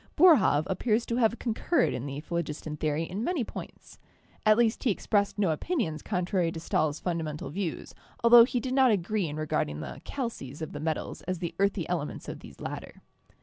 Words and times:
Boerhaave 0.15 0.65
appears 0.67 1.05
to 1.05 1.17
have 1.17 1.37
concurred 1.37 1.93
in 1.93 2.07
the 2.07 2.21
phlogiston 2.21 2.75
theory 2.75 3.03
in 3.03 3.23
many 3.23 3.43
points. 3.43 3.99
At 4.47 4.57
least 4.57 4.83
he 4.83 4.89
expressed 4.89 5.37
no 5.37 5.51
opinions 5.51 6.01
contrary 6.01 6.51
to 6.53 6.59
Stahl's 6.59 6.99
fundamental 6.99 7.51
views, 7.51 7.93
altho 8.23 8.43
he 8.43 8.59
did 8.59 8.73
not 8.73 8.89
agree 8.89 9.27
in 9.27 9.35
regarding 9.35 9.79
the 9.79 10.01
'calces' 10.03 10.63
of 10.63 10.71
the 10.71 10.79
metals 10.79 11.21
as 11.27 11.37
the 11.37 11.53
earthy 11.59 11.87
elements 11.87 12.27
of 12.27 12.39
these 12.39 12.59
latter. 12.59 13.03